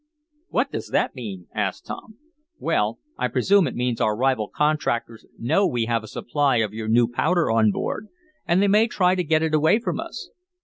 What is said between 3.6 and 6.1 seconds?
it means our rival contractors know we have a